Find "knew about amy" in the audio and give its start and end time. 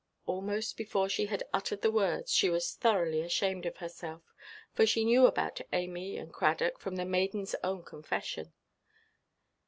5.05-6.17